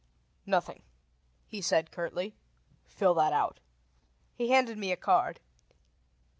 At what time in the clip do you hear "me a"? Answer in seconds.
4.79-4.97